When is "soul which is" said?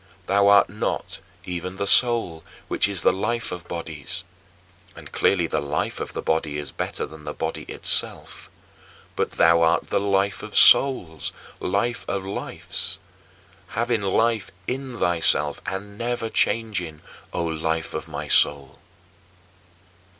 1.85-3.03